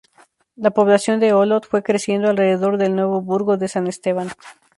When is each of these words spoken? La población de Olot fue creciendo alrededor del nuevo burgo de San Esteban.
La 0.55 0.71
población 0.71 1.19
de 1.19 1.31
Olot 1.31 1.67
fue 1.67 1.83
creciendo 1.83 2.27
alrededor 2.27 2.79
del 2.79 2.95
nuevo 2.95 3.21
burgo 3.21 3.57
de 3.57 3.67
San 3.67 3.85
Esteban. 3.85 4.29